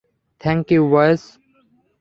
Thank 0.41 0.65
you, 0.73 0.81
boys! 0.93 1.21